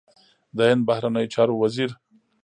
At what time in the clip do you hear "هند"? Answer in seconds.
0.69-0.81